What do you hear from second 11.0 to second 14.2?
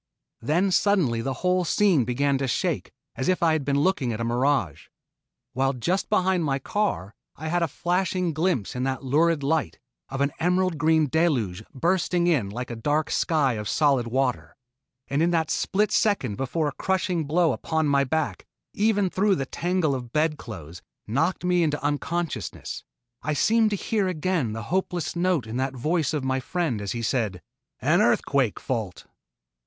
deluge bursting in like a dark sky of solid